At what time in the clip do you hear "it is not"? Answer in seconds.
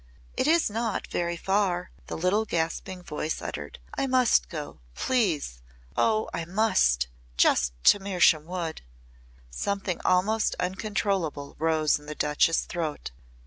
0.35-1.05